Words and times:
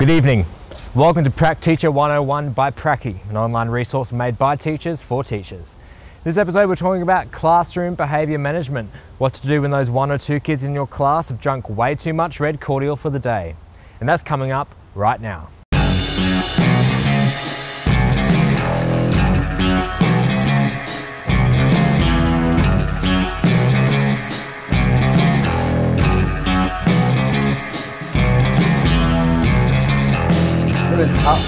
Good 0.00 0.08
evening. 0.08 0.46
Welcome 0.94 1.24
to 1.24 1.30
Prac 1.30 1.60
Teacher 1.60 1.90
101 1.90 2.52
by 2.52 2.70
Pracky, 2.70 3.18
an 3.28 3.36
online 3.36 3.68
resource 3.68 4.12
made 4.12 4.38
by 4.38 4.56
teachers 4.56 5.02
for 5.02 5.22
teachers. 5.22 5.76
This 6.24 6.38
episode 6.38 6.70
we're 6.70 6.76
talking 6.76 7.02
about 7.02 7.30
classroom 7.32 7.96
behaviour 7.96 8.38
management, 8.38 8.88
what 9.18 9.34
to 9.34 9.46
do 9.46 9.60
when 9.60 9.70
those 9.70 9.90
one 9.90 10.10
or 10.10 10.16
two 10.16 10.40
kids 10.40 10.62
in 10.62 10.72
your 10.72 10.86
class 10.86 11.28
have 11.28 11.38
drunk 11.38 11.68
way 11.68 11.94
too 11.94 12.14
much 12.14 12.40
red 12.40 12.62
cordial 12.62 12.96
for 12.96 13.10
the 13.10 13.18
day. 13.18 13.56
And 14.00 14.08
that's 14.08 14.22
coming 14.22 14.50
up 14.50 14.74
right 14.94 15.20
now. 15.20 15.50
Up? 31.30 31.38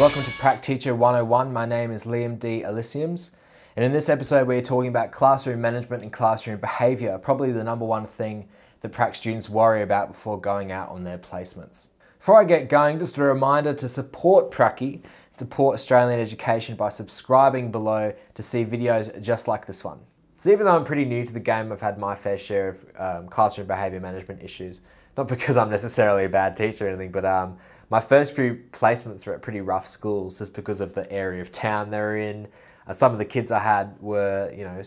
Welcome 0.00 0.24
to 0.24 0.32
Prac 0.32 0.62
Teacher 0.62 0.96
101. 0.96 1.52
My 1.52 1.64
name 1.64 1.92
is 1.92 2.06
Liam 2.06 2.40
D. 2.40 2.62
Elysiums. 2.66 3.30
And 3.76 3.84
in 3.84 3.92
this 3.92 4.08
episode, 4.08 4.48
we're 4.48 4.62
talking 4.62 4.88
about 4.88 5.12
classroom 5.12 5.60
management 5.60 6.02
and 6.02 6.12
classroom 6.12 6.58
behaviour, 6.58 7.16
probably 7.18 7.52
the 7.52 7.62
number 7.62 7.84
one 7.84 8.04
thing 8.04 8.48
that 8.80 8.88
Prac 8.88 9.14
students 9.14 9.48
worry 9.48 9.82
about 9.82 10.08
before 10.08 10.40
going 10.40 10.72
out 10.72 10.88
on 10.88 11.04
their 11.04 11.18
placements. 11.18 11.90
Before 12.18 12.40
I 12.40 12.44
get 12.44 12.68
going, 12.68 12.98
just 12.98 13.16
a 13.16 13.22
reminder 13.22 13.74
to 13.74 13.88
support 13.88 14.50
Pracky, 14.50 15.02
support 15.36 15.74
Australian 15.74 16.18
education 16.18 16.74
by 16.74 16.88
subscribing 16.88 17.70
below 17.70 18.12
to 18.34 18.42
see 18.42 18.64
videos 18.64 19.22
just 19.22 19.46
like 19.46 19.66
this 19.66 19.84
one. 19.84 20.00
So 20.40 20.50
even 20.50 20.64
though 20.64 20.74
I'm 20.74 20.84
pretty 20.84 21.04
new 21.04 21.22
to 21.26 21.34
the 21.34 21.38
game, 21.38 21.70
I've 21.70 21.82
had 21.82 21.98
my 21.98 22.14
fair 22.14 22.38
share 22.38 22.70
of 22.70 22.86
um, 22.98 23.28
classroom 23.28 23.66
behaviour 23.66 24.00
management 24.00 24.42
issues. 24.42 24.80
Not 25.14 25.28
because 25.28 25.58
I'm 25.58 25.68
necessarily 25.68 26.24
a 26.24 26.30
bad 26.30 26.56
teacher 26.56 26.86
or 26.86 26.88
anything, 26.88 27.12
but 27.12 27.26
um, 27.26 27.58
my 27.90 28.00
first 28.00 28.34
few 28.34 28.58
placements 28.72 29.26
were 29.26 29.34
at 29.34 29.42
pretty 29.42 29.60
rough 29.60 29.86
schools 29.86 30.38
just 30.38 30.54
because 30.54 30.80
of 30.80 30.94
the 30.94 31.12
area 31.12 31.42
of 31.42 31.52
town 31.52 31.90
they're 31.90 32.16
in. 32.16 32.48
Uh, 32.86 32.94
some 32.94 33.12
of 33.12 33.18
the 33.18 33.24
kids 33.26 33.52
I 33.52 33.58
had 33.58 33.94
were, 34.00 34.50
you 34.56 34.64
know, 34.64 34.80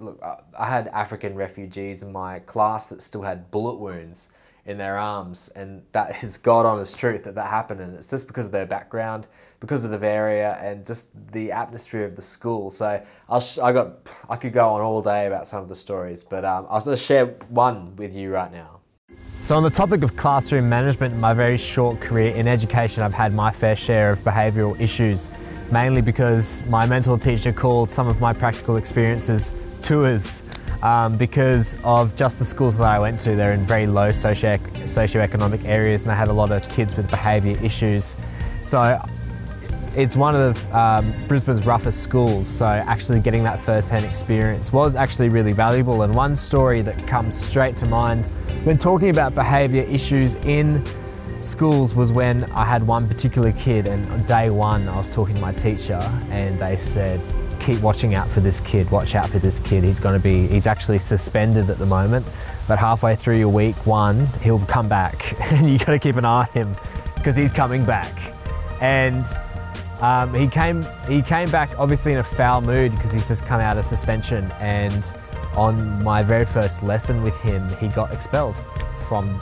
look, 0.00 0.20
I 0.58 0.68
had 0.68 0.88
African 0.88 1.36
refugees 1.36 2.02
in 2.02 2.10
my 2.10 2.40
class 2.40 2.88
that 2.88 3.00
still 3.00 3.22
had 3.22 3.52
bullet 3.52 3.78
wounds 3.78 4.30
in 4.66 4.78
their 4.78 4.98
arms, 4.98 5.48
and 5.54 5.82
that 5.92 6.22
is 6.22 6.36
God 6.50 6.66
honest 6.66 6.98
truth 6.98 7.24
that 7.24 7.34
that 7.34 7.48
happened, 7.48 7.80
and 7.80 7.94
it's 7.94 8.10
just 8.10 8.26
because 8.26 8.46
of 8.46 8.52
their 8.52 8.66
background, 8.66 9.26
because 9.60 9.84
of 9.84 9.90
the 9.90 10.06
area, 10.06 10.58
and 10.60 10.86
just 10.86 11.08
the 11.32 11.52
atmosphere 11.52 12.04
of 12.04 12.16
the 12.16 12.22
school. 12.22 12.70
So 12.70 13.02
I'll 13.28 13.40
sh- 13.40 13.58
I 13.58 13.72
got 13.72 14.08
I 14.28 14.36
could 14.36 14.52
go 14.52 14.68
on 14.70 14.80
all 14.80 15.02
day 15.02 15.26
about 15.26 15.46
some 15.46 15.62
of 15.62 15.68
the 15.68 15.74
stories, 15.74 16.24
but 16.24 16.44
um, 16.44 16.66
I'll 16.68 16.80
just 16.80 17.04
share 17.04 17.26
one 17.48 17.96
with 17.96 18.14
you 18.14 18.30
right 18.30 18.52
now. 18.52 18.80
So 19.40 19.56
on 19.56 19.62
the 19.62 19.70
topic 19.70 20.02
of 20.02 20.16
classroom 20.16 20.68
management, 20.68 21.14
in 21.14 21.20
my 21.20 21.34
very 21.34 21.58
short 21.58 22.00
career 22.00 22.34
in 22.34 22.48
education, 22.48 23.02
I've 23.02 23.12
had 23.12 23.34
my 23.34 23.50
fair 23.50 23.76
share 23.76 24.12
of 24.12 24.20
behavioural 24.20 24.80
issues, 24.80 25.28
mainly 25.70 26.00
because 26.00 26.64
my 26.66 26.86
mentor 26.86 27.18
teacher 27.18 27.52
called 27.52 27.90
some 27.90 28.08
of 28.08 28.20
my 28.20 28.32
practical 28.32 28.76
experiences 28.76 29.52
tours 29.82 30.44
um, 30.84 31.16
because 31.16 31.80
of 31.82 32.14
just 32.14 32.38
the 32.38 32.44
schools 32.44 32.76
that 32.76 32.86
I 32.86 32.98
went 32.98 33.18
to. 33.20 33.34
They're 33.34 33.54
in 33.54 33.66
very 33.66 33.86
low 33.86 34.12
socio 34.12 34.58
socioeconomic 34.84 35.64
areas 35.64 36.02
and 36.02 36.10
they 36.10 36.14
had 36.14 36.28
a 36.28 36.32
lot 36.32 36.52
of 36.52 36.68
kids 36.68 36.94
with 36.94 37.10
behaviour 37.10 37.58
issues. 37.64 38.16
So 38.60 39.00
it's 39.96 40.14
one 40.14 40.36
of 40.36 40.74
um, 40.74 41.12
Brisbane's 41.26 41.64
roughest 41.64 42.02
schools, 42.02 42.48
so 42.48 42.66
actually 42.66 43.20
getting 43.20 43.44
that 43.44 43.58
first-hand 43.58 44.04
experience 44.04 44.72
was 44.72 44.94
actually 44.94 45.30
really 45.30 45.52
valuable. 45.52 46.02
And 46.02 46.14
one 46.14 46.36
story 46.36 46.82
that 46.82 47.06
comes 47.06 47.34
straight 47.34 47.76
to 47.78 47.86
mind 47.86 48.26
when 48.64 48.76
talking 48.76 49.10
about 49.10 49.34
behaviour 49.34 49.84
issues 49.84 50.34
in 50.36 50.84
schools 51.40 51.94
was 51.94 52.10
when 52.10 52.44
I 52.52 52.64
had 52.64 52.86
one 52.86 53.06
particular 53.06 53.52
kid, 53.52 53.86
and 53.86 54.04
on 54.10 54.22
day 54.24 54.50
one 54.50 54.88
I 54.88 54.96
was 54.96 55.08
talking 55.08 55.36
to 55.36 55.40
my 55.40 55.52
teacher, 55.52 56.00
and 56.30 56.58
they 56.58 56.76
said, 56.76 57.20
"Keep 57.64 57.80
watching 57.80 58.14
out 58.14 58.28
for 58.28 58.40
this 58.40 58.60
kid. 58.60 58.90
Watch 58.90 59.14
out 59.14 59.28
for 59.28 59.38
this 59.38 59.58
kid. 59.60 59.84
He's 59.84 60.00
going 60.00 60.14
to 60.14 60.20
be. 60.20 60.46
He's 60.46 60.66
actually 60.66 60.98
suspended 60.98 61.70
at 61.70 61.78
the 61.78 61.86
moment, 61.86 62.26
but 62.68 62.78
halfway 62.78 63.16
through 63.16 63.38
your 63.38 63.48
week 63.48 63.76
one, 63.86 64.26
he'll 64.42 64.58
come 64.60 64.88
back, 64.88 65.40
and 65.52 65.70
you 65.70 65.78
got 65.78 65.92
to 65.92 65.98
keep 65.98 66.16
an 66.16 66.24
eye 66.24 66.40
on 66.40 66.46
him 66.48 66.76
because 67.14 67.36
he's 67.36 67.52
coming 67.52 67.84
back." 67.84 68.12
And 68.80 69.24
um, 70.00 70.34
he 70.34 70.46
came. 70.46 70.86
He 71.08 71.22
came 71.22 71.50
back 71.50 71.78
obviously 71.78 72.12
in 72.12 72.18
a 72.18 72.24
foul 72.24 72.60
mood 72.60 72.92
because 72.92 73.12
he's 73.12 73.26
just 73.26 73.44
come 73.46 73.60
out 73.60 73.78
of 73.78 73.84
suspension 73.84 74.50
and 74.60 75.12
on 75.56 76.02
my 76.02 76.22
very 76.22 76.44
first 76.44 76.82
lesson 76.82 77.22
with 77.22 77.38
him, 77.40 77.68
he 77.76 77.88
got 77.88 78.12
expelled 78.12 78.56
from 79.08 79.38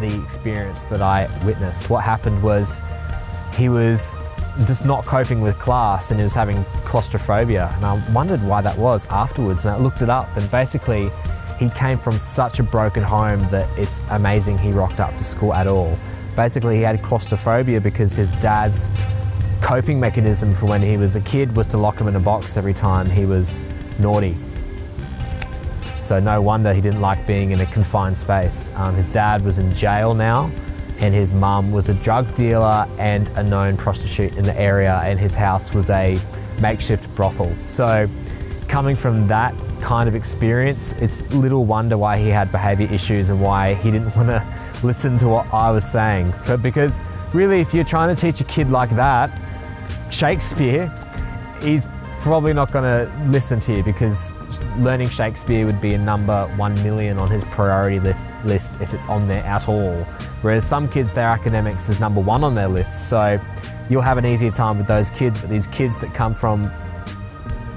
the 0.00 0.22
experience 0.22 0.84
that 0.84 1.02
I 1.02 1.28
witnessed. 1.44 1.90
What 1.90 2.04
happened 2.04 2.42
was 2.42 2.80
he 3.56 3.68
was 3.68 4.14
just 4.66 4.84
not 4.84 5.04
coping 5.04 5.40
with 5.40 5.58
class 5.58 6.10
and 6.10 6.18
he 6.18 6.24
was 6.24 6.34
having 6.34 6.64
claustrophobia. 6.84 7.72
And 7.76 7.84
I 7.84 8.12
wondered 8.12 8.42
why 8.42 8.60
that 8.62 8.76
was 8.76 9.06
afterwards. 9.06 9.64
And 9.64 9.74
I 9.74 9.78
looked 9.78 10.02
it 10.02 10.10
up, 10.10 10.28
and 10.36 10.50
basically, 10.50 11.10
he 11.58 11.68
came 11.70 11.98
from 11.98 12.18
such 12.18 12.60
a 12.60 12.62
broken 12.62 13.02
home 13.02 13.40
that 13.50 13.68
it's 13.78 14.00
amazing 14.10 14.58
he 14.58 14.70
rocked 14.70 15.00
up 15.00 15.16
to 15.16 15.24
school 15.24 15.52
at 15.52 15.66
all. 15.66 15.98
Basically, 16.36 16.76
he 16.76 16.82
had 16.82 17.02
claustrophobia 17.02 17.80
because 17.80 18.14
his 18.14 18.30
dad's 18.32 18.90
coping 19.60 19.98
mechanism 19.98 20.54
for 20.54 20.66
when 20.66 20.80
he 20.80 20.96
was 20.96 21.16
a 21.16 21.20
kid 21.22 21.56
was 21.56 21.66
to 21.66 21.76
lock 21.76 22.00
him 22.00 22.06
in 22.06 22.14
a 22.14 22.20
box 22.20 22.56
every 22.56 22.74
time 22.74 23.10
he 23.10 23.26
was 23.26 23.64
naughty. 23.98 24.36
So 26.00 26.20
no 26.20 26.40
wonder 26.40 26.72
he 26.72 26.80
didn't 26.80 27.00
like 27.00 27.26
being 27.26 27.50
in 27.50 27.60
a 27.60 27.66
confined 27.66 28.16
space. 28.16 28.70
Um, 28.76 28.94
his 28.94 29.06
dad 29.06 29.44
was 29.44 29.58
in 29.58 29.74
jail 29.74 30.14
now, 30.14 30.50
and 31.00 31.14
his 31.14 31.32
mum 31.32 31.70
was 31.70 31.88
a 31.88 31.94
drug 31.94 32.34
dealer 32.34 32.86
and 32.98 33.28
a 33.30 33.42
known 33.42 33.76
prostitute 33.76 34.36
in 34.36 34.44
the 34.44 34.58
area, 34.60 35.00
and 35.04 35.18
his 35.18 35.34
house 35.34 35.72
was 35.72 35.90
a 35.90 36.18
makeshift 36.60 37.14
brothel. 37.14 37.54
So 37.66 38.08
coming 38.68 38.94
from 38.94 39.26
that 39.28 39.54
kind 39.80 40.08
of 40.08 40.14
experience, 40.14 40.92
it's 40.94 41.22
little 41.34 41.64
wonder 41.64 41.96
why 41.96 42.18
he 42.18 42.28
had 42.28 42.50
behaviour 42.50 42.92
issues 42.92 43.28
and 43.28 43.40
why 43.40 43.74
he 43.74 43.90
didn't 43.90 44.14
want 44.16 44.28
to 44.28 44.44
listen 44.82 45.18
to 45.18 45.28
what 45.28 45.52
I 45.52 45.70
was 45.70 45.90
saying. 45.90 46.32
But 46.46 46.62
because 46.62 47.00
really, 47.32 47.60
if 47.60 47.74
you're 47.74 47.84
trying 47.84 48.14
to 48.14 48.20
teach 48.20 48.40
a 48.40 48.44
kid 48.44 48.70
like 48.70 48.90
that, 48.90 49.30
Shakespeare, 50.10 50.92
he's 51.62 51.86
probably 52.20 52.52
not 52.52 52.72
going 52.72 52.84
to 52.84 53.12
listen 53.28 53.60
to 53.60 53.76
you 53.76 53.82
because 53.82 54.32
learning 54.78 55.08
Shakespeare 55.08 55.64
would 55.64 55.80
be 55.80 55.94
a 55.94 55.98
number 55.98 56.46
one 56.56 56.74
million 56.82 57.18
on 57.18 57.30
his 57.30 57.44
priority 57.44 58.00
list 58.44 58.80
if 58.80 58.92
it's 58.92 59.08
on 59.08 59.28
there 59.28 59.44
at 59.44 59.68
all. 59.68 60.06
Whereas 60.40 60.66
some 60.66 60.88
kids, 60.88 61.12
their 61.12 61.28
academics 61.28 61.88
is 61.88 61.98
number 61.98 62.20
one 62.20 62.44
on 62.44 62.54
their 62.54 62.68
list. 62.68 63.08
So 63.08 63.40
you'll 63.90 64.02
have 64.02 64.18
an 64.18 64.26
easier 64.26 64.50
time 64.50 64.78
with 64.78 64.86
those 64.86 65.10
kids, 65.10 65.40
but 65.40 65.50
these 65.50 65.66
kids 65.66 65.98
that 65.98 66.14
come 66.14 66.34
from 66.34 66.70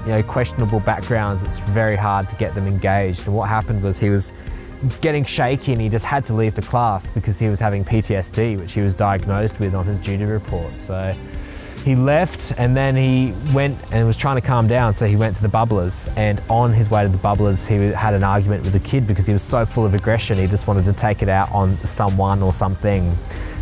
you 0.06 0.12
know 0.12 0.22
questionable 0.22 0.80
backgrounds, 0.80 1.42
it's 1.42 1.58
very 1.58 1.96
hard 1.96 2.28
to 2.28 2.36
get 2.36 2.54
them 2.54 2.66
engaged. 2.66 3.26
And 3.26 3.34
what 3.34 3.48
happened 3.48 3.82
was 3.82 3.98
he 3.98 4.10
was 4.10 4.32
getting 5.00 5.24
shaky 5.24 5.72
and 5.72 5.80
he 5.80 5.88
just 5.88 6.04
had 6.04 6.24
to 6.24 6.34
leave 6.34 6.54
the 6.54 6.62
class 6.62 7.10
because 7.10 7.38
he 7.38 7.48
was 7.48 7.60
having 7.60 7.84
PTSD, 7.84 8.58
which 8.58 8.72
he 8.72 8.80
was 8.80 8.94
diagnosed 8.94 9.60
with 9.60 9.74
on 9.74 9.86
his 9.86 10.00
junior 10.00 10.26
report. 10.26 10.78
So 10.78 11.14
he 11.84 11.96
left 11.96 12.52
and 12.58 12.76
then 12.76 12.94
he 12.94 13.34
went 13.52 13.76
and 13.92 14.06
was 14.06 14.16
trying 14.16 14.36
to 14.36 14.46
calm 14.46 14.68
down, 14.68 14.94
so 14.94 15.06
he 15.06 15.16
went 15.16 15.36
to 15.36 15.42
the 15.42 15.48
bubblers. 15.48 16.08
And 16.16 16.40
on 16.48 16.72
his 16.72 16.90
way 16.90 17.02
to 17.02 17.08
the 17.08 17.18
bubblers, 17.18 17.66
he 17.66 17.92
had 17.92 18.14
an 18.14 18.22
argument 18.22 18.62
with 18.62 18.72
the 18.72 18.80
kid 18.80 19.06
because 19.06 19.26
he 19.26 19.32
was 19.32 19.42
so 19.42 19.66
full 19.66 19.84
of 19.84 19.94
aggression, 19.94 20.38
he 20.38 20.46
just 20.46 20.66
wanted 20.66 20.84
to 20.84 20.92
take 20.92 21.22
it 21.22 21.28
out 21.28 21.50
on 21.52 21.76
someone 21.78 22.42
or 22.42 22.52
something. 22.52 23.12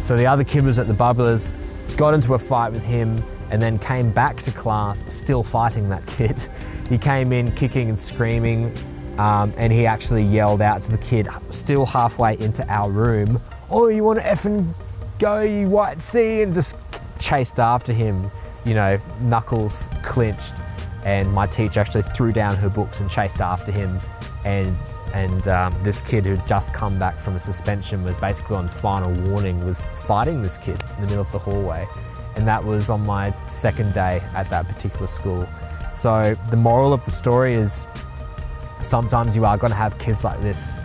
So 0.03 0.17
the 0.17 0.27
other 0.27 0.45
kid 0.45 0.65
was 0.65 0.79
at 0.79 0.87
the 0.87 0.95
bubblers, 0.95 1.53
got 1.97 2.15
into 2.15 2.35
a 2.35 2.39
fight 2.39 2.73
with 2.73 2.85
him, 2.85 3.23
and 3.51 3.61
then 3.61 3.79
came 3.79 4.13
back 4.13 4.37
to 4.39 4.53
class 4.53 5.05
still 5.13 5.43
fighting 5.43 5.89
that 5.89 6.07
kid. 6.07 6.47
He 6.91 6.99
came 6.99 7.33
in 7.33 7.53
kicking 7.53 7.89
and 7.89 7.97
screaming, 7.97 8.77
um, 9.17 9.55
and 9.57 9.73
he 9.73 9.87
actually 9.87 10.25
yelled 10.25 10.61
out 10.61 10.83
to 10.83 10.91
the 10.91 10.99
kid, 10.99 11.29
still 11.49 11.87
halfway 11.87 12.37
into 12.41 12.69
our 12.69 12.91
room, 12.91 13.41
Oh, 13.71 13.87
you 13.87 14.03
want 14.03 14.19
to 14.19 14.25
effing 14.25 14.75
go, 15.21 15.43
you 15.43 15.69
white 15.69 16.01
C, 16.01 16.43
and 16.43 16.53
just 16.53 16.77
chased 17.21 17.61
after 17.61 17.93
him, 17.93 18.31
you 18.65 18.75
know, 18.75 18.99
knuckles 19.21 19.89
clenched, 20.03 20.55
and 21.05 21.33
my 21.33 21.47
teacher 21.47 21.81
actually 21.81 22.03
threw 22.03 22.33
down 22.33 22.57
her 22.57 22.69
books 22.69 23.01
and 23.01 23.11
chased 23.11 23.41
after 23.41 23.71
him. 23.71 23.99
And 24.45 24.77
and 25.13 25.49
um, 25.49 25.77
this 25.81 26.01
kid 26.01 26.25
who'd 26.25 26.47
just 26.47 26.73
come 26.73 26.99
back 26.99 27.17
from 27.17 27.35
a 27.35 27.41
suspension 27.41 28.05
was 28.05 28.17
basically 28.19 28.57
on 28.57 28.69
final 28.69 29.11
warning, 29.29 29.65
was 29.65 29.87
fighting 29.87 30.41
this 30.41 30.57
kid 30.57 30.81
in 30.97 31.03
the 31.03 31.09
middle 31.09 31.21
of 31.21 31.33
the 31.33 31.39
hallway. 31.39 31.87
And 32.37 32.47
that 32.47 32.65
was 32.65 32.91
on 32.91 33.05
my 33.05 33.33
second 33.49 33.93
day 33.93 34.23
at 34.35 34.49
that 34.51 34.69
particular 34.69 35.09
school. 35.09 35.49
So 35.91 36.35
the 36.51 36.57
moral 36.57 36.93
of 36.93 37.05
the 37.05 37.11
story 37.11 37.55
is 37.55 37.87
sometimes 38.81 39.35
you 39.35 39.45
are 39.45 39.59
going 39.59 39.73
to 39.73 39.77
have 39.77 39.99
kids 39.99 40.23
like 40.23 40.41
this 40.41 40.77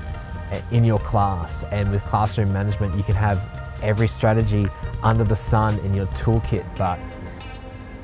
eh, 0.51 0.61
in 0.71 0.83
your 0.83 0.99
class, 0.99 1.63
and 1.65 1.91
with 1.91 2.03
classroom 2.05 2.51
management, 2.51 2.95
you 2.95 3.03
can 3.03 3.15
have 3.15 3.47
every 3.83 4.07
strategy 4.07 4.65
under 5.05 5.23
the 5.23 5.35
sun 5.35 5.77
in 5.79 5.93
your 5.93 6.07
toolkit, 6.07 6.65
but 6.77 6.99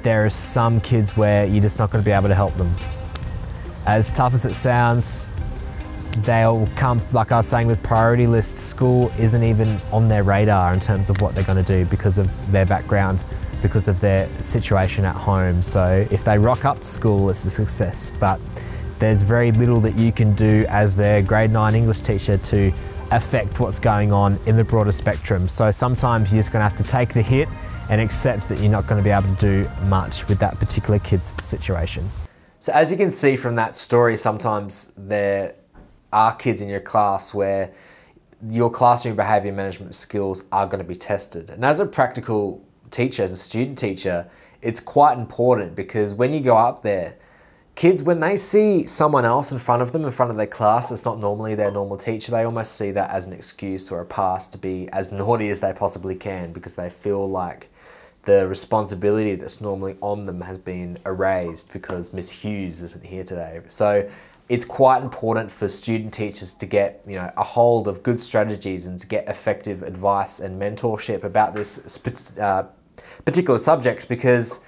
there 0.03 0.25
are 0.25 0.29
some 0.29 0.79
kids 0.81 1.17
where 1.17 1.45
you're 1.45 1.61
just 1.61 1.79
not 1.79 1.89
going 1.89 2.01
to 2.01 2.05
be 2.05 2.11
able 2.11 2.29
to 2.29 2.35
help 2.35 2.53
them. 2.53 2.73
As 3.85 4.13
tough 4.13 4.33
as 4.33 4.45
it 4.45 4.53
sounds, 4.53 5.27
they'll 6.19 6.67
come, 6.75 7.01
like 7.11 7.31
I 7.31 7.37
was 7.37 7.47
saying 7.47 7.67
with 7.67 7.81
priority 7.81 8.27
list, 8.27 8.57
school 8.57 9.11
isn't 9.19 9.43
even 9.43 9.79
on 9.91 10.07
their 10.07 10.23
radar 10.23 10.73
in 10.73 10.79
terms 10.79 11.09
of 11.09 11.19
what 11.21 11.33
they're 11.33 11.43
going 11.43 11.63
to 11.63 11.83
do 11.83 11.89
because 11.89 12.17
of 12.17 12.29
their 12.51 12.65
background, 12.65 13.23
because 13.61 13.87
of 13.87 13.99
their 13.99 14.29
situation 14.41 15.03
at 15.03 15.15
home. 15.15 15.63
So 15.63 16.07
if 16.11 16.23
they 16.23 16.37
rock 16.37 16.65
up 16.65 16.79
to 16.79 16.85
school, 16.85 17.29
it's 17.29 17.43
a 17.45 17.49
success. 17.49 18.11
But 18.19 18.39
there's 18.99 19.23
very 19.23 19.51
little 19.51 19.79
that 19.81 19.97
you 19.97 20.11
can 20.11 20.33
do 20.33 20.65
as 20.69 20.95
their 20.95 21.23
grade 21.23 21.49
9 21.49 21.73
English 21.73 22.01
teacher 22.01 22.37
to 22.37 22.71
affect 23.11 23.59
what's 23.59 23.79
going 23.79 24.13
on 24.13 24.39
in 24.45 24.55
the 24.55 24.63
broader 24.63 24.91
spectrum. 24.91 25.47
So 25.47 25.69
sometimes 25.69 26.31
you're 26.31 26.39
just 26.39 26.51
going 26.51 26.63
to 26.63 26.69
have 26.69 26.77
to 26.77 26.89
take 26.89 27.13
the 27.13 27.21
hit 27.21 27.49
and 27.89 27.99
accept 27.99 28.47
that 28.49 28.59
you're 28.59 28.71
not 28.71 28.87
going 28.87 28.99
to 28.99 29.03
be 29.03 29.09
able 29.09 29.35
to 29.35 29.63
do 29.63 29.69
much 29.87 30.27
with 30.27 30.39
that 30.39 30.57
particular 30.59 30.97
kid's 30.99 31.33
situation. 31.43 32.09
So 32.59 32.71
as 32.73 32.91
you 32.91 32.97
can 32.97 33.09
see 33.09 33.35
from 33.35 33.55
that 33.55 33.75
story, 33.75 34.15
sometimes 34.15 34.93
there 34.95 35.55
are 36.13 36.35
kids 36.35 36.61
in 36.61 36.69
your 36.69 36.79
class 36.79 37.33
where 37.33 37.73
your 38.49 38.69
classroom 38.69 39.15
behaviour 39.15 39.51
management 39.51 39.93
skills 39.93 40.45
are 40.51 40.65
going 40.65 40.79
to 40.81 40.87
be 40.87 40.95
tested. 40.95 41.49
And 41.49 41.65
as 41.65 41.79
a 41.79 41.85
practical 41.85 42.63
teacher, 42.91 43.23
as 43.23 43.31
a 43.31 43.37
student 43.37 43.77
teacher, 43.77 44.29
it's 44.61 44.79
quite 44.79 45.17
important 45.17 45.75
because 45.75 46.13
when 46.13 46.33
you 46.33 46.39
go 46.39 46.55
up 46.55 46.81
there, 46.83 47.15
kids, 47.75 48.03
when 48.03 48.19
they 48.19 48.35
see 48.35 48.85
someone 48.85 49.25
else 49.25 49.51
in 49.51 49.59
front 49.59 49.81
of 49.81 49.91
them, 49.91 50.03
in 50.03 50.11
front 50.11 50.31
of 50.31 50.37
their 50.37 50.47
class, 50.47 50.89
that's 50.89 51.05
not 51.05 51.19
normally 51.19 51.55
their 51.55 51.71
normal 51.71 51.97
teacher, 51.97 52.31
they 52.31 52.43
almost 52.43 52.75
see 52.75 52.91
that 52.91 53.09
as 53.09 53.27
an 53.27 53.33
excuse 53.33 53.91
or 53.91 54.01
a 54.01 54.05
pass 54.05 54.47
to 54.49 54.57
be 54.57 54.89
as 54.89 55.11
naughty 55.11 55.49
as 55.49 55.59
they 55.59 55.73
possibly 55.73 56.15
can 56.15 56.51
because 56.51 56.75
they 56.75 56.89
feel 56.89 57.29
like 57.29 57.69
the 58.23 58.47
responsibility 58.47 59.35
that's 59.35 59.61
normally 59.61 59.97
on 60.01 60.25
them 60.25 60.41
has 60.41 60.57
been 60.57 60.97
erased 61.05 61.73
because 61.73 62.13
Miss 62.13 62.29
Hughes 62.29 62.83
isn't 62.83 63.05
here 63.05 63.23
today. 63.23 63.61
So 63.67 64.07
it's 64.47 64.65
quite 64.65 65.01
important 65.01 65.49
for 65.49 65.67
student 65.67 66.13
teachers 66.13 66.53
to 66.53 66.65
get 66.65 67.01
you 67.07 67.15
know 67.15 67.31
a 67.37 67.43
hold 67.43 67.87
of 67.87 68.03
good 68.03 68.19
strategies 68.19 68.85
and 68.85 68.99
to 68.99 69.07
get 69.07 69.27
effective 69.27 69.81
advice 69.81 70.39
and 70.39 70.61
mentorship 70.61 71.23
about 71.23 71.53
this 71.53 71.97
uh, 72.37 72.67
particular 73.23 73.57
subject 73.57 74.07
because 74.09 74.65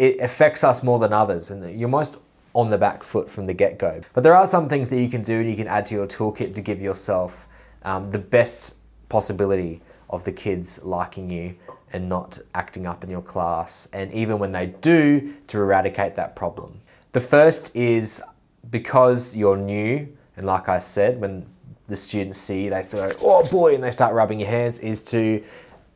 it 0.00 0.18
affects 0.20 0.64
us 0.64 0.82
more 0.82 0.98
than 0.98 1.12
others 1.12 1.50
and 1.50 1.78
you're 1.78 1.88
most 1.88 2.16
on 2.54 2.70
the 2.70 2.78
back 2.78 3.04
foot 3.04 3.30
from 3.30 3.44
the 3.44 3.52
get-go. 3.52 4.00
But 4.14 4.22
there 4.22 4.34
are 4.34 4.46
some 4.46 4.66
things 4.66 4.88
that 4.88 5.00
you 5.00 5.08
can 5.08 5.22
do 5.22 5.40
and 5.40 5.50
you 5.50 5.54
can 5.54 5.68
add 5.68 5.84
to 5.86 5.94
your 5.94 6.06
toolkit 6.06 6.54
to 6.54 6.62
give 6.62 6.80
yourself 6.80 7.46
um, 7.82 8.10
the 8.10 8.18
best 8.18 8.76
possibility 9.10 9.82
of 10.08 10.24
the 10.24 10.32
kids 10.32 10.82
liking 10.82 11.30
you 11.30 11.54
and 11.92 12.08
not 12.08 12.38
acting 12.54 12.86
up 12.86 13.04
in 13.04 13.10
your 13.10 13.20
class 13.20 13.88
and 13.92 14.10
even 14.14 14.38
when 14.38 14.52
they 14.52 14.66
do 14.80 15.34
to 15.46 15.58
eradicate 15.58 16.14
that 16.14 16.34
problem. 16.34 16.80
The 17.12 17.20
first 17.20 17.76
is 17.76 18.22
because 18.70 19.36
you're 19.36 19.56
new, 19.56 20.08
and 20.36 20.46
like 20.46 20.68
I 20.68 20.78
said, 20.78 21.20
when 21.20 21.44
the 21.88 21.96
students 21.96 22.38
see 22.38 22.70
they 22.70 22.82
say, 22.82 23.12
oh 23.20 23.46
boy, 23.50 23.74
and 23.74 23.84
they 23.84 23.90
start 23.90 24.14
rubbing 24.14 24.40
your 24.40 24.48
hands, 24.48 24.78
is 24.78 25.02
to 25.06 25.42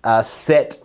uh, 0.02 0.20
set 0.20 0.83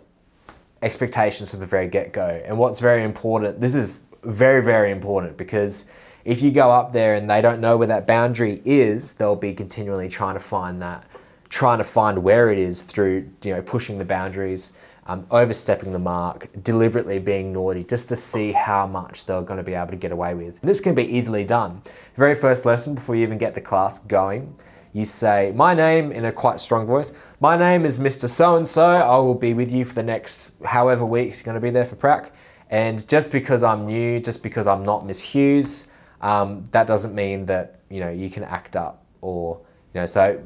expectations 0.82 1.50
from 1.50 1.60
the 1.60 1.66
very 1.66 1.88
get 1.88 2.12
go. 2.12 2.42
And 2.44 2.58
what's 2.58 2.80
very 2.80 3.04
important, 3.04 3.60
this 3.60 3.74
is 3.74 4.00
very, 4.22 4.62
very 4.62 4.90
important 4.90 5.36
because 5.36 5.90
if 6.24 6.42
you 6.42 6.50
go 6.50 6.70
up 6.70 6.92
there 6.92 7.14
and 7.14 7.28
they 7.28 7.40
don't 7.40 7.60
know 7.60 7.76
where 7.76 7.88
that 7.88 8.06
boundary 8.06 8.60
is, 8.64 9.14
they'll 9.14 9.36
be 9.36 9.54
continually 9.54 10.08
trying 10.08 10.34
to 10.34 10.40
find 10.40 10.82
that, 10.82 11.04
trying 11.48 11.78
to 11.78 11.84
find 11.84 12.22
where 12.22 12.50
it 12.50 12.58
is 12.58 12.82
through 12.82 13.28
you 13.42 13.54
know 13.54 13.62
pushing 13.62 13.98
the 13.98 14.04
boundaries 14.04 14.74
um, 15.10 15.26
overstepping 15.32 15.92
the 15.92 15.98
mark, 15.98 16.48
deliberately 16.62 17.18
being 17.18 17.52
naughty, 17.52 17.82
just 17.82 18.08
to 18.10 18.16
see 18.16 18.52
how 18.52 18.86
much 18.86 19.26
they're 19.26 19.42
going 19.42 19.56
to 19.56 19.64
be 19.64 19.74
able 19.74 19.90
to 19.90 19.96
get 19.96 20.12
away 20.12 20.34
with. 20.34 20.60
This 20.60 20.80
can 20.80 20.94
be 20.94 21.04
easily 21.04 21.44
done. 21.44 21.80
The 21.84 22.18
very 22.18 22.34
first 22.36 22.64
lesson, 22.64 22.94
before 22.94 23.16
you 23.16 23.22
even 23.22 23.36
get 23.36 23.54
the 23.54 23.60
class 23.60 23.98
going, 23.98 24.54
you 24.92 25.04
say, 25.04 25.52
My 25.54 25.74
name, 25.74 26.12
in 26.12 26.24
a 26.24 26.32
quite 26.32 26.60
strong 26.60 26.86
voice, 26.86 27.12
my 27.40 27.56
name 27.56 27.84
is 27.84 27.98
Mr. 27.98 28.28
So 28.28 28.56
and 28.56 28.66
so. 28.66 28.86
I 28.86 29.16
will 29.16 29.34
be 29.34 29.54
with 29.54 29.72
you 29.72 29.84
for 29.84 29.94
the 29.94 30.02
next 30.02 30.52
however 30.64 31.04
weeks 31.04 31.40
you're 31.40 31.44
going 31.52 31.60
to 31.60 31.60
be 31.60 31.70
there 31.70 31.84
for 31.84 31.96
prac. 31.96 32.32
And 32.70 33.06
just 33.08 33.32
because 33.32 33.62
I'm 33.62 33.86
new, 33.86 34.20
just 34.20 34.42
because 34.42 34.66
I'm 34.66 34.84
not 34.84 35.04
Miss 35.04 35.20
Hughes, 35.20 35.90
um, 36.20 36.64
that 36.70 36.86
doesn't 36.86 37.14
mean 37.14 37.46
that 37.46 37.80
you 37.88 38.00
know 38.00 38.10
you 38.10 38.30
can 38.30 38.44
act 38.44 38.76
up 38.76 39.04
or 39.20 39.60
you 39.94 40.00
know. 40.00 40.06
So 40.06 40.40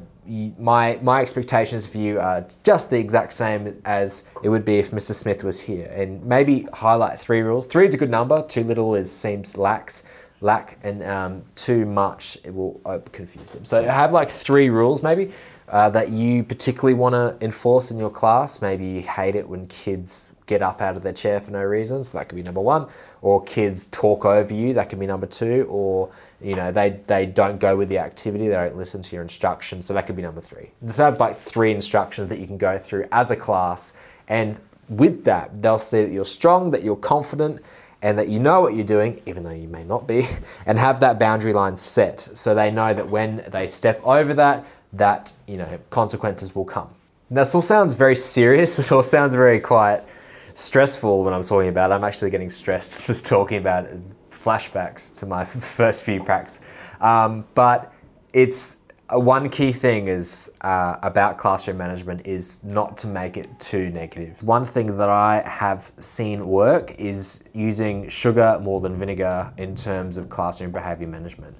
my 0.57 0.97
my 1.01 1.21
expectations 1.21 1.85
for 1.85 1.99
you 1.99 2.19
are 2.19 2.45
just 2.63 2.89
the 2.89 2.97
exact 2.97 3.33
same 3.33 3.79
as 3.85 4.27
it 4.43 4.49
would 4.49 4.65
be 4.65 4.79
if 4.79 4.91
Mr. 4.91 5.13
Smith 5.13 5.43
was 5.43 5.61
here, 5.61 5.85
and 5.87 6.25
maybe 6.25 6.67
highlight 6.73 7.19
three 7.19 7.41
rules. 7.41 7.67
Three 7.67 7.85
is 7.85 7.93
a 7.93 7.97
good 7.97 8.09
number. 8.09 8.43
Too 8.43 8.63
little 8.63 8.95
is 8.95 9.11
seems 9.11 9.57
lax, 9.57 10.03
lack, 10.45 10.77
and 10.83 11.03
um, 11.03 11.43
too 11.55 11.85
much 11.85 12.37
it 12.43 12.53
will 12.53 12.79
uh, 12.85 12.99
confuse 13.11 13.51
them. 13.51 13.65
So 13.65 13.83
have 13.83 14.13
like 14.13 14.29
three 14.29 14.69
rules 14.69 15.01
maybe 15.01 15.33
uh, 15.67 15.89
that 15.89 16.09
you 16.09 16.43
particularly 16.43 16.93
want 16.93 17.13
to 17.13 17.43
enforce 17.43 17.91
in 17.91 17.97
your 17.97 18.11
class. 18.11 18.61
Maybe 18.61 18.85
you 18.85 19.01
hate 19.01 19.35
it 19.35 19.49
when 19.49 19.67
kids 19.67 20.31
get 20.45 20.61
up 20.61 20.79
out 20.79 20.95
of 20.95 21.01
their 21.01 21.13
chair 21.13 21.41
for 21.41 21.49
no 21.51 21.63
reason, 21.63 22.03
so 22.03 22.17
that 22.19 22.29
could 22.29 22.35
be 22.35 22.43
number 22.43 22.61
one. 22.61 22.87
Or 23.23 23.43
kids 23.43 23.87
talk 23.87 24.25
over 24.25 24.53
you, 24.53 24.73
that 24.75 24.89
could 24.89 24.99
be 24.99 25.07
number 25.07 25.25
two. 25.25 25.65
Or 25.69 26.11
you 26.39 26.55
know 26.55 26.71
they 26.71 26.99
they 27.07 27.25
don't 27.25 27.59
go 27.59 27.75
with 27.75 27.89
the 27.89 27.97
activity, 27.97 28.47
they 28.47 28.53
don't 28.53 28.77
listen 28.77 29.01
to 29.01 29.15
your 29.15 29.23
instructions, 29.23 29.87
so 29.87 29.93
that 29.93 30.05
could 30.05 30.15
be 30.15 30.21
number 30.21 30.41
three. 30.41 30.69
Just 30.85 30.99
have 30.99 31.19
like 31.19 31.37
three 31.37 31.71
instructions 31.71 32.29
that 32.29 32.39
you 32.39 32.45
can 32.45 32.57
go 32.57 32.77
through 32.77 33.07
as 33.11 33.31
a 33.31 33.35
class, 33.35 33.97
and 34.27 34.59
with 34.87 35.23
that 35.23 35.61
they'll 35.63 35.79
see 35.79 36.03
that 36.03 36.11
you're 36.11 36.23
strong, 36.23 36.69
that 36.71 36.83
you're 36.83 36.95
confident. 36.95 37.61
And 38.01 38.19
that 38.19 38.27
you 38.27 38.39
know 38.39 38.61
what 38.61 38.75
you're 38.75 38.85
doing, 38.85 39.21
even 39.25 39.43
though 39.43 39.51
you 39.51 39.67
may 39.67 39.83
not 39.83 40.07
be, 40.07 40.27
and 40.65 40.77
have 40.77 40.99
that 40.99 41.17
boundary 41.19 41.53
line 41.53 41.75
set 41.75 42.19
so 42.19 42.53
they 42.53 42.71
know 42.71 42.93
that 42.93 43.09
when 43.09 43.43
they 43.47 43.67
step 43.67 44.01
over 44.05 44.33
that, 44.33 44.65
that 44.93 45.33
you 45.47 45.57
know 45.57 45.79
consequences 45.89 46.55
will 46.55 46.65
come. 46.65 46.93
Now, 47.29 47.41
this 47.41 47.55
all 47.55 47.61
sounds 47.61 47.93
very 47.93 48.15
serious. 48.15 48.77
This 48.77 48.91
all 48.91 49.03
sounds 49.03 49.35
very 49.35 49.59
quiet 49.59 50.07
stressful 50.55 51.23
when 51.23 51.33
I'm 51.33 51.43
talking 51.43 51.69
about 51.69 51.91
it. 51.91 51.93
I'm 51.93 52.03
actually 52.03 52.31
getting 52.31 52.49
stressed 52.49 53.05
just 53.05 53.27
talking 53.27 53.59
about 53.59 53.85
it. 53.85 53.99
Flashbacks 54.31 55.13
to 55.19 55.25
my 55.25 55.43
first 55.43 56.03
few 56.03 56.19
pracs. 56.19 56.61
Um, 57.01 57.45
but 57.55 57.93
it's 58.33 58.77
uh, 59.13 59.19
one 59.19 59.49
key 59.49 59.71
thing 59.71 60.07
is 60.07 60.51
uh, 60.61 60.97
about 61.03 61.37
classroom 61.37 61.77
management 61.77 62.25
is 62.25 62.63
not 62.63 62.97
to 62.97 63.07
make 63.07 63.37
it 63.37 63.47
too 63.59 63.89
negative. 63.89 64.41
One 64.43 64.65
thing 64.65 64.97
that 64.97 65.09
I 65.09 65.43
have 65.45 65.91
seen 65.99 66.47
work 66.47 66.95
is 66.97 67.43
using 67.53 68.09
sugar 68.09 68.59
more 68.61 68.81
than 68.81 68.95
vinegar 68.95 69.53
in 69.57 69.75
terms 69.75 70.17
of 70.17 70.29
classroom 70.29 70.71
behavior 70.71 71.07
management. 71.07 71.55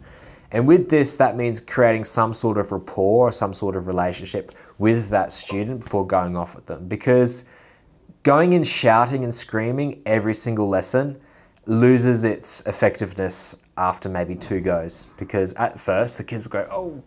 And 0.52 0.68
with 0.68 0.90
this, 0.90 1.18
that 1.18 1.36
means 1.38 1.60
creating 1.60 2.06
some 2.06 2.34
sort 2.34 2.58
of 2.58 2.72
rapport 2.72 3.28
or 3.28 3.32
some 3.32 3.54
sort 3.54 3.76
of 3.76 3.88
relationship 3.88 4.54
with 4.78 5.10
that 5.10 5.32
student 5.32 5.82
before 5.82 6.08
going 6.08 6.36
off 6.36 6.56
with 6.56 6.66
them. 6.66 6.88
Because 6.88 7.46
going 8.24 8.54
in 8.54 8.64
shouting 8.64 9.24
and 9.24 9.34
screaming 9.34 10.02
every 10.06 10.34
single 10.34 10.68
lesson 10.68 11.20
loses 11.68 12.24
its 12.24 12.66
effectiveness 12.66 13.58
after 13.78 14.08
maybe 14.08 14.36
two 14.36 14.62
goes 14.62 15.08
because 15.18 15.54
at 15.56 15.80
first 15.80 16.18
the 16.18 16.24
kids 16.24 16.46
will 16.46 16.52
go, 16.52 16.68
oh, 16.72 17.04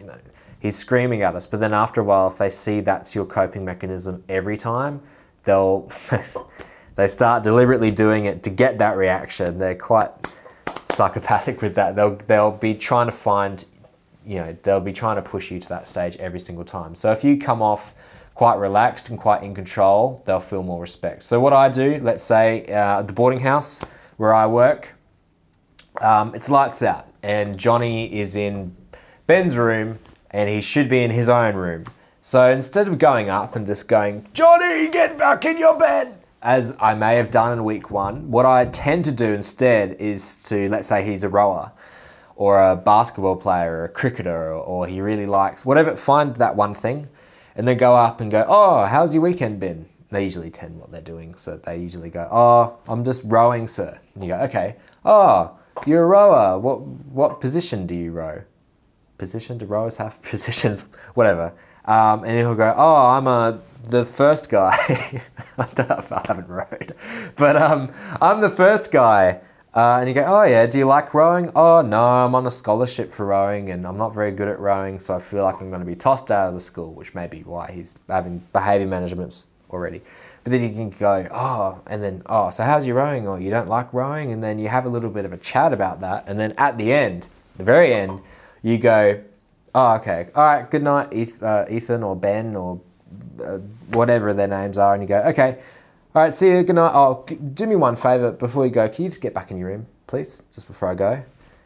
you 0.00 0.06
know, 0.06 0.16
he's 0.58 0.76
screaming 0.76 1.22
at 1.22 1.36
us. 1.36 1.46
But 1.46 1.60
then 1.60 1.74
after 1.74 2.00
a 2.00 2.04
while, 2.04 2.26
if 2.28 2.38
they 2.38 2.48
see 2.48 2.80
that's 2.80 3.14
your 3.14 3.26
coping 3.26 3.64
mechanism 3.64 4.24
every 4.28 4.56
time, 4.56 5.02
they'll 5.44 5.90
they 6.96 7.06
start 7.06 7.42
deliberately 7.42 7.90
doing 7.90 8.24
it 8.24 8.42
to 8.44 8.50
get 8.50 8.78
that 8.78 8.96
reaction. 8.96 9.58
They're 9.58 9.74
quite 9.74 10.10
psychopathic 10.86 11.60
with 11.62 11.74
that. 11.74 11.94
They'll 11.94 12.16
they'll 12.16 12.50
be 12.50 12.74
trying 12.74 13.06
to 13.06 13.12
find, 13.12 13.64
you 14.26 14.38
know, 14.38 14.56
they'll 14.62 14.80
be 14.80 14.92
trying 14.92 15.16
to 15.16 15.22
push 15.22 15.50
you 15.50 15.60
to 15.60 15.68
that 15.68 15.86
stage 15.86 16.16
every 16.16 16.40
single 16.40 16.64
time. 16.64 16.94
So 16.94 17.12
if 17.12 17.22
you 17.22 17.36
come 17.36 17.60
off 17.60 17.94
quite 18.34 18.56
relaxed 18.56 19.10
and 19.10 19.18
quite 19.18 19.42
in 19.42 19.54
control, 19.54 20.22
they'll 20.24 20.40
feel 20.40 20.62
more 20.62 20.80
respect. 20.80 21.22
So 21.22 21.38
what 21.40 21.52
I 21.52 21.68
do, 21.68 22.00
let's 22.02 22.24
say 22.24 22.64
uh, 22.72 23.02
the 23.02 23.12
boarding 23.12 23.40
house 23.40 23.82
where 24.16 24.32
I 24.32 24.46
work, 24.46 24.94
um, 26.00 26.34
it's 26.34 26.48
lights 26.48 26.82
out 26.82 27.06
and 27.22 27.58
Johnny 27.58 28.12
is 28.12 28.36
in 28.36 28.74
Ben's 29.30 29.56
room 29.56 30.00
and 30.32 30.48
he 30.48 30.60
should 30.60 30.88
be 30.88 31.04
in 31.04 31.12
his 31.12 31.28
own 31.28 31.54
room. 31.54 31.84
So 32.20 32.50
instead 32.50 32.88
of 32.88 32.98
going 32.98 33.30
up 33.30 33.54
and 33.54 33.64
just 33.64 33.86
going, 33.86 34.26
Johnny, 34.32 34.88
get 34.88 35.16
back 35.16 35.44
in 35.44 35.56
your 35.56 35.78
bed, 35.78 36.18
as 36.42 36.76
I 36.80 36.96
may 36.96 37.14
have 37.14 37.30
done 37.30 37.52
in 37.52 37.62
week 37.62 37.92
one, 37.92 38.28
what 38.32 38.44
I 38.44 38.64
tend 38.64 39.04
to 39.04 39.12
do 39.12 39.32
instead 39.32 39.92
is 40.00 40.42
to, 40.48 40.68
let's 40.68 40.88
say 40.88 41.04
he's 41.04 41.22
a 41.22 41.28
rower 41.28 41.70
or 42.34 42.60
a 42.60 42.74
basketball 42.74 43.36
player 43.36 43.72
or 43.76 43.84
a 43.84 43.88
cricketer 43.88 44.52
or, 44.52 44.88
he 44.88 45.00
really 45.00 45.26
likes, 45.26 45.64
whatever, 45.64 45.94
find 45.94 46.34
that 46.34 46.56
one 46.56 46.74
thing 46.74 47.08
and 47.54 47.68
then 47.68 47.76
go 47.76 47.94
up 47.94 48.20
and 48.20 48.32
go, 48.32 48.44
oh, 48.48 48.84
how's 48.86 49.14
your 49.14 49.22
weekend 49.22 49.60
been? 49.60 49.86
They 50.10 50.24
usually 50.24 50.50
tend 50.50 50.80
what 50.80 50.90
they're 50.90 51.00
doing, 51.00 51.36
so 51.36 51.56
they 51.56 51.76
usually 51.78 52.10
go, 52.10 52.28
oh, 52.32 52.78
I'm 52.92 53.04
just 53.04 53.22
rowing, 53.26 53.68
sir. 53.68 53.96
And 54.16 54.24
you 54.24 54.30
go, 54.30 54.40
okay. 54.40 54.74
Oh, 55.04 55.56
you're 55.86 56.02
a 56.02 56.06
rower. 56.06 56.58
What 56.58 56.80
what 56.80 57.40
position 57.40 57.86
do 57.86 57.94
you 57.94 58.10
row? 58.10 58.42
Position? 59.20 59.58
Do 59.58 59.66
rowers 59.66 59.98
have 59.98 60.20
positions? 60.32 60.78
Whatever. 61.14 61.52
Um, 61.84 62.24
and 62.24 62.32
he'll 62.38 62.54
go, 62.56 62.74
oh, 62.76 63.06
I'm 63.14 63.26
a 63.26 63.60
the 63.88 64.04
first 64.04 64.50
guy. 64.50 64.76
I 65.58 65.66
don't 65.74 65.88
know 65.88 65.96
if 65.98 66.12
I 66.12 66.22
haven't 66.26 66.48
rowed, 66.48 66.94
but 67.36 67.54
um, 67.56 67.92
I'm 68.20 68.40
the 68.40 68.50
first 68.50 68.92
guy 68.92 69.40
Uh, 69.72 69.98
and 70.00 70.08
you 70.08 70.14
go, 70.14 70.24
oh 70.26 70.42
yeah, 70.42 70.66
do 70.66 70.78
you 70.78 70.84
like 70.84 71.14
rowing? 71.14 71.50
Oh 71.54 71.80
no, 71.80 72.02
I'm 72.02 72.34
on 72.34 72.44
a 72.46 72.50
scholarship 72.50 73.12
for 73.12 73.26
rowing 73.26 73.70
and 73.70 73.86
I'm 73.86 73.96
not 73.96 74.12
very 74.12 74.32
good 74.32 74.48
at 74.48 74.58
rowing, 74.58 74.98
so 74.98 75.14
I 75.14 75.20
feel 75.20 75.44
like 75.44 75.60
I'm 75.60 75.68
going 75.70 75.80
to 75.80 75.86
be 75.86 75.94
tossed 75.94 76.30
out 76.32 76.48
of 76.48 76.54
the 76.54 76.60
school, 76.60 76.92
which 76.92 77.14
may 77.14 77.28
be 77.28 77.42
why 77.44 77.70
he's 77.72 77.94
having 78.08 78.42
behaviour 78.52 78.88
managements 78.88 79.46
already. 79.70 80.00
But 80.42 80.50
then 80.50 80.62
you 80.62 80.70
can 80.70 80.90
go, 80.90 81.28
oh, 81.30 81.80
and 81.86 82.02
then, 82.02 82.22
oh, 82.26 82.50
so 82.50 82.64
how's 82.64 82.84
your 82.84 82.96
rowing? 82.96 83.28
Or 83.28 83.38
you 83.38 83.50
don't 83.50 83.68
like 83.68 83.92
rowing? 83.92 84.32
And 84.32 84.42
then 84.42 84.58
you 84.58 84.68
have 84.68 84.86
a 84.86 84.88
little 84.88 85.10
bit 85.10 85.24
of 85.24 85.32
a 85.32 85.38
chat 85.38 85.72
about 85.72 86.00
that. 86.00 86.24
And 86.26 86.40
then 86.40 86.52
at 86.58 86.76
the 86.76 86.92
end, 86.92 87.28
the 87.56 87.64
very 87.64 87.94
end, 87.94 88.20
you 88.62 88.78
go, 88.78 89.20
oh, 89.74 89.94
okay, 89.94 90.28
all 90.34 90.44
right, 90.44 90.70
good 90.70 90.82
night, 90.82 91.12
uh, 91.42 91.64
Ethan 91.70 92.02
or 92.02 92.16
Ben 92.16 92.54
or 92.54 92.80
uh, 93.42 93.58
whatever 93.92 94.32
their 94.32 94.48
names 94.48 94.78
are. 94.78 94.94
And 94.94 95.02
you 95.02 95.08
go, 95.08 95.20
okay, 95.20 95.58
all 96.14 96.22
right, 96.22 96.32
see 96.32 96.50
you, 96.50 96.62
good 96.62 96.76
night. 96.76 96.92
Oh, 96.94 97.24
do 97.54 97.66
me 97.66 97.76
one 97.76 97.96
favor 97.96 98.32
before 98.32 98.66
you 98.66 98.72
go, 98.72 98.88
can 98.88 99.04
you 99.04 99.10
just 99.10 99.20
get 99.20 99.34
back 99.34 99.50
in 99.50 99.58
your 99.58 99.68
room, 99.68 99.86
please, 100.06 100.42
just 100.52 100.66
before 100.66 100.90
I 100.90 100.94
go? 100.94 101.24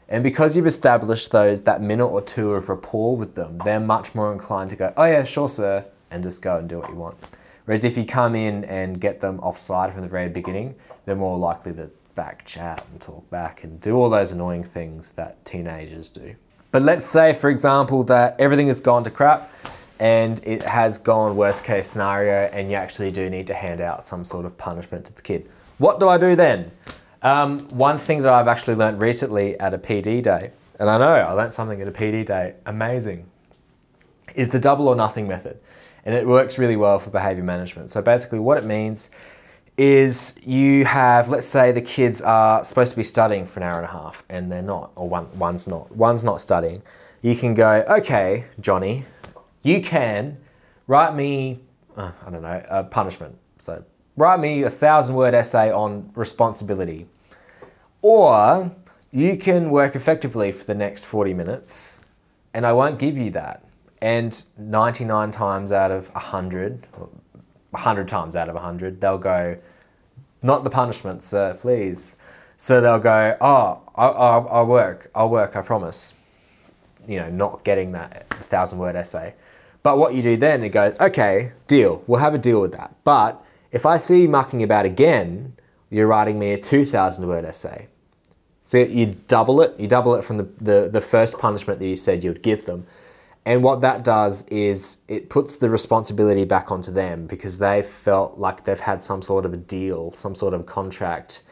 And 0.08 0.22
because 0.22 0.54
you've 0.54 0.66
established 0.66 1.32
those 1.32 1.62
that 1.62 1.80
minute 1.80 2.06
or 2.06 2.20
two 2.20 2.52
of 2.52 2.68
rapport 2.68 3.16
with 3.16 3.34
them, 3.34 3.58
they're 3.64 3.80
much 3.80 4.14
more 4.14 4.32
inclined 4.32 4.70
to 4.70 4.76
go, 4.76 4.92
oh 4.96 5.04
yeah, 5.04 5.24
sure, 5.24 5.48
sir, 5.48 5.84
and 6.10 6.22
just 6.22 6.42
go 6.42 6.58
and 6.58 6.68
do 6.68 6.78
what 6.78 6.90
you 6.90 6.96
want. 6.96 7.16
Whereas 7.64 7.84
if 7.84 7.96
you 7.96 8.04
come 8.04 8.34
in 8.34 8.64
and 8.64 9.00
get 9.00 9.20
them 9.20 9.40
offside 9.40 9.92
from 9.92 10.02
the 10.02 10.08
very 10.08 10.28
beginning, 10.28 10.74
they're 11.06 11.16
more 11.16 11.38
likely 11.38 11.72
to 11.74 11.90
back 12.14 12.44
chat 12.44 12.84
and 12.90 13.00
talk 13.00 13.28
back 13.30 13.64
and 13.64 13.80
do 13.80 13.96
all 13.96 14.10
those 14.10 14.30
annoying 14.30 14.62
things 14.62 15.12
that 15.12 15.42
teenagers 15.44 16.10
do. 16.10 16.34
But 16.74 16.82
let's 16.82 17.04
say, 17.04 17.32
for 17.32 17.50
example, 17.50 18.02
that 18.02 18.34
everything 18.40 18.66
has 18.66 18.80
gone 18.80 19.04
to 19.04 19.10
crap 19.10 19.48
and 20.00 20.40
it 20.44 20.64
has 20.64 20.98
gone 20.98 21.36
worst 21.36 21.62
case 21.62 21.86
scenario 21.86 22.50
and 22.52 22.68
you 22.68 22.74
actually 22.74 23.12
do 23.12 23.30
need 23.30 23.46
to 23.46 23.54
hand 23.54 23.80
out 23.80 24.02
some 24.02 24.24
sort 24.24 24.44
of 24.44 24.58
punishment 24.58 25.04
to 25.04 25.14
the 25.14 25.22
kid. 25.22 25.48
What 25.78 26.00
do 26.00 26.08
I 26.08 26.18
do 26.18 26.34
then? 26.34 26.72
Um, 27.22 27.60
one 27.68 27.96
thing 27.96 28.22
that 28.22 28.32
I've 28.32 28.48
actually 28.48 28.74
learned 28.74 29.00
recently 29.00 29.56
at 29.60 29.72
a 29.72 29.78
PD 29.78 30.20
day, 30.20 30.50
and 30.80 30.90
I 30.90 30.98
know 30.98 31.14
I 31.14 31.30
learned 31.30 31.52
something 31.52 31.80
at 31.80 31.86
a 31.86 31.92
PD 31.92 32.26
day, 32.26 32.54
amazing, 32.66 33.26
is 34.34 34.50
the 34.50 34.58
double 34.58 34.88
or 34.88 34.96
nothing 34.96 35.28
method 35.28 35.60
and 36.04 36.12
it 36.14 36.26
works 36.26 36.58
really 36.58 36.76
well 36.76 36.98
for 36.98 37.10
behavior 37.10 37.44
management. 37.44 37.90
So 37.90 38.02
basically, 38.02 38.38
what 38.38 38.58
it 38.58 38.64
means 38.64 39.10
is 39.76 40.38
you 40.46 40.84
have, 40.84 41.28
let's 41.28 41.46
say 41.46 41.72
the 41.72 41.82
kids 41.82 42.22
are 42.22 42.62
supposed 42.62 42.92
to 42.92 42.96
be 42.96 43.02
studying 43.02 43.44
for 43.44 43.60
an 43.60 43.64
hour 43.64 43.76
and 43.76 43.84
a 43.84 43.92
half 43.92 44.22
and 44.28 44.50
they're 44.50 44.62
not, 44.62 44.92
or 44.94 45.08
one, 45.08 45.26
one's 45.38 45.66
not, 45.66 45.90
one's 45.94 46.22
not 46.22 46.40
studying. 46.40 46.82
You 47.22 47.34
can 47.34 47.54
go, 47.54 47.84
okay, 47.88 48.44
Johnny, 48.60 49.04
you 49.62 49.82
can 49.82 50.36
write 50.86 51.14
me, 51.14 51.60
uh, 51.96 52.12
I 52.24 52.30
don't 52.30 52.42
know, 52.42 52.62
a 52.68 52.84
punishment. 52.84 53.36
So 53.58 53.84
write 54.16 54.38
me 54.38 54.62
a 54.62 54.70
thousand 54.70 55.16
word 55.16 55.34
essay 55.34 55.72
on 55.72 56.10
responsibility. 56.14 57.06
Or 58.00 58.70
you 59.10 59.36
can 59.36 59.70
work 59.70 59.96
effectively 59.96 60.52
for 60.52 60.64
the 60.64 60.74
next 60.74 61.04
40 61.04 61.34
minutes 61.34 62.00
and 62.52 62.64
I 62.64 62.72
won't 62.72 62.98
give 62.98 63.18
you 63.18 63.30
that. 63.30 63.64
And 64.00 64.44
99 64.58 65.30
times 65.30 65.72
out 65.72 65.90
of 65.90 66.12
100, 66.14 66.86
100 67.74 68.08
times 68.08 68.34
out 68.36 68.48
of 68.48 68.54
100, 68.54 69.00
they'll 69.00 69.18
go, 69.18 69.58
not 70.42 70.64
the 70.64 70.70
punishment, 70.70 71.22
sir, 71.22 71.54
please. 71.54 72.16
So 72.56 72.80
they'll 72.80 72.98
go, 72.98 73.36
oh, 73.40 73.80
I'll, 73.94 74.48
I'll, 74.50 74.66
work, 74.66 75.10
I'll 75.14 75.28
work, 75.28 75.56
I 75.56 75.62
promise. 75.62 76.14
You 77.06 77.20
know, 77.20 77.30
not 77.30 77.64
getting 77.64 77.92
that 77.92 78.28
thousand 78.30 78.78
word 78.78 78.96
essay. 78.96 79.34
But 79.82 79.98
what 79.98 80.14
you 80.14 80.22
do 80.22 80.36
then, 80.36 80.64
it 80.64 80.70
goes, 80.70 80.94
okay, 80.98 81.52
deal, 81.66 82.02
we'll 82.06 82.20
have 82.20 82.34
a 82.34 82.38
deal 82.38 82.60
with 82.60 82.72
that. 82.72 82.94
But 83.04 83.44
if 83.70 83.84
I 83.84 83.98
see 83.98 84.22
you 84.22 84.28
mucking 84.28 84.62
about 84.62 84.86
again, 84.86 85.54
you're 85.90 86.06
writing 86.06 86.38
me 86.38 86.52
a 86.52 86.58
2,000 86.58 87.26
word 87.26 87.44
essay. 87.44 87.88
So 88.62 88.78
you 88.78 89.16
double 89.28 89.60
it, 89.60 89.78
you 89.78 89.86
double 89.86 90.14
it 90.14 90.24
from 90.24 90.38
the, 90.38 90.48
the, 90.60 90.88
the 90.90 91.00
first 91.02 91.38
punishment 91.38 91.80
that 91.80 91.86
you 91.86 91.96
said 91.96 92.24
you'd 92.24 92.42
give 92.42 92.64
them. 92.64 92.86
And 93.46 93.62
what 93.62 93.82
that 93.82 94.04
does 94.04 94.46
is 94.48 95.02
it 95.06 95.28
puts 95.28 95.56
the 95.56 95.68
responsibility 95.68 96.44
back 96.44 96.70
onto 96.70 96.90
them 96.90 97.26
because 97.26 97.58
they 97.58 97.82
felt 97.82 98.38
like 98.38 98.64
they've 98.64 98.80
had 98.80 99.02
some 99.02 99.20
sort 99.20 99.44
of 99.44 99.52
a 99.52 99.58
deal, 99.58 100.12
some 100.12 100.34
sort 100.34 100.54
of 100.54 100.64
contract, 100.64 101.42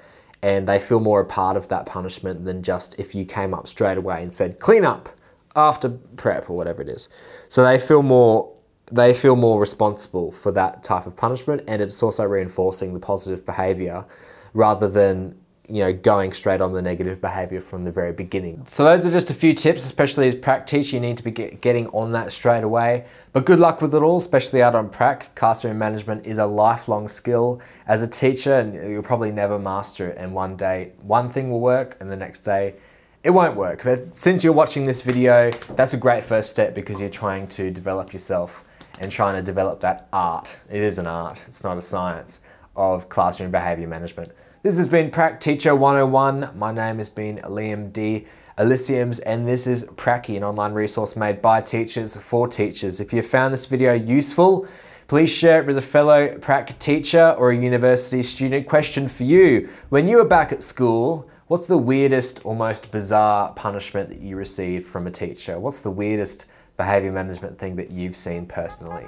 and 0.42 0.66
they 0.66 0.80
feel 0.80 1.00
more 1.00 1.20
a 1.20 1.24
part 1.24 1.56
of 1.56 1.68
that 1.68 1.84
punishment 1.84 2.44
than 2.44 2.62
just 2.62 2.98
if 2.98 3.14
you 3.14 3.24
came 3.26 3.52
up 3.52 3.68
straight 3.68 3.98
away 3.98 4.22
and 4.22 4.32
said, 4.32 4.58
clean 4.58 4.84
up 4.84 5.10
after 5.54 5.90
prep 6.16 6.48
or 6.48 6.56
whatever 6.56 6.80
it 6.80 6.88
is. 6.88 7.10
So 7.48 7.62
they 7.64 7.78
feel 7.78 8.02
more 8.02 8.50
they 8.90 9.14
feel 9.14 9.36
more 9.36 9.58
responsible 9.58 10.30
for 10.32 10.52
that 10.52 10.82
type 10.84 11.06
of 11.06 11.16
punishment 11.16 11.62
and 11.66 11.80
it's 11.80 12.02
also 12.02 12.24
reinforcing 12.24 12.92
the 12.92 13.00
positive 13.00 13.46
behavior 13.46 14.04
rather 14.52 14.86
than 14.86 15.34
you 15.68 15.84
know, 15.84 15.92
going 15.92 16.32
straight 16.32 16.60
on 16.60 16.72
the 16.72 16.82
negative 16.82 17.20
behavior 17.20 17.60
from 17.60 17.84
the 17.84 17.90
very 17.90 18.12
beginning. 18.12 18.64
So 18.66 18.84
those 18.84 19.06
are 19.06 19.12
just 19.12 19.30
a 19.30 19.34
few 19.34 19.54
tips, 19.54 19.84
especially 19.84 20.26
as 20.26 20.34
prac 20.34 20.70
you 20.72 20.98
need 20.98 21.16
to 21.18 21.22
be 21.22 21.30
get, 21.30 21.60
getting 21.60 21.86
on 21.88 22.12
that 22.12 22.32
straight 22.32 22.64
away. 22.64 23.04
But 23.32 23.46
good 23.46 23.60
luck 23.60 23.80
with 23.80 23.94
it 23.94 24.02
all, 24.02 24.16
especially 24.16 24.60
out 24.60 24.74
on 24.74 24.90
prac. 24.90 25.34
Classroom 25.34 25.78
management 25.78 26.26
is 26.26 26.38
a 26.38 26.46
lifelong 26.46 27.06
skill. 27.06 27.60
As 27.86 28.02
a 28.02 28.08
teacher, 28.08 28.58
and 28.58 28.74
you'll 28.74 29.02
probably 29.02 29.30
never 29.30 29.58
master 29.58 30.08
it. 30.08 30.18
And 30.18 30.34
one 30.34 30.56
day, 30.56 30.92
one 31.02 31.30
thing 31.30 31.50
will 31.50 31.60
work, 31.60 31.96
and 32.00 32.10
the 32.10 32.16
next 32.16 32.40
day, 32.40 32.74
it 33.22 33.30
won't 33.30 33.56
work. 33.56 33.84
But 33.84 34.16
since 34.16 34.42
you're 34.42 34.52
watching 34.52 34.84
this 34.84 35.02
video, 35.02 35.52
that's 35.76 35.94
a 35.94 35.96
great 35.96 36.24
first 36.24 36.50
step 36.50 36.74
because 36.74 36.98
you're 36.98 37.08
trying 37.08 37.46
to 37.48 37.70
develop 37.70 38.12
yourself 38.12 38.64
and 38.98 39.12
trying 39.12 39.36
to 39.36 39.42
develop 39.42 39.80
that 39.80 40.08
art. 40.12 40.56
It 40.68 40.82
is 40.82 40.98
an 40.98 41.06
art, 41.06 41.42
it's 41.46 41.62
not 41.62 41.78
a 41.78 41.82
science 41.82 42.40
of 42.74 43.08
classroom 43.08 43.50
behavior 43.50 43.86
management. 43.86 44.32
This 44.62 44.76
has 44.76 44.86
been 44.86 45.10
Prac 45.10 45.40
Teacher 45.40 45.74
101. 45.74 46.50
My 46.56 46.70
name 46.70 46.98
has 46.98 47.08
been 47.08 47.38
Liam 47.38 47.92
D. 47.92 48.26
Elysiums, 48.56 49.20
and 49.26 49.44
this 49.44 49.66
is 49.66 49.86
Pracky, 49.86 50.36
an 50.36 50.44
online 50.44 50.72
resource 50.72 51.16
made 51.16 51.42
by 51.42 51.60
teachers 51.60 52.14
for 52.14 52.46
teachers. 52.46 53.00
If 53.00 53.12
you 53.12 53.22
found 53.22 53.52
this 53.52 53.66
video 53.66 53.92
useful, 53.92 54.68
please 55.08 55.34
share 55.34 55.60
it 55.60 55.66
with 55.66 55.78
a 55.78 55.82
fellow 55.82 56.38
Prac 56.38 56.78
teacher 56.78 57.34
or 57.36 57.50
a 57.50 57.56
university 57.56 58.22
student. 58.22 58.68
Question 58.68 59.08
for 59.08 59.24
you 59.24 59.68
When 59.88 60.06
you 60.06 60.18
were 60.18 60.24
back 60.24 60.52
at 60.52 60.62
school, 60.62 61.28
what's 61.48 61.66
the 61.66 61.76
weirdest 61.76 62.46
or 62.46 62.54
most 62.54 62.92
bizarre 62.92 63.52
punishment 63.54 64.10
that 64.10 64.20
you 64.20 64.36
received 64.36 64.86
from 64.86 65.08
a 65.08 65.10
teacher? 65.10 65.58
What's 65.58 65.80
the 65.80 65.90
weirdest 65.90 66.46
behavior 66.76 67.10
management 67.10 67.58
thing 67.58 67.74
that 67.74 67.90
you've 67.90 68.14
seen 68.14 68.46
personally? 68.46 69.06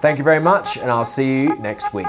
Thank 0.00 0.16
you 0.16 0.24
very 0.24 0.40
much, 0.40 0.78
and 0.78 0.90
I'll 0.90 1.04
see 1.04 1.42
you 1.42 1.54
next 1.56 1.92
week. 1.92 2.06